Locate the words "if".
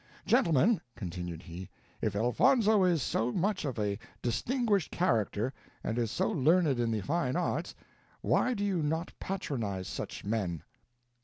2.01-2.15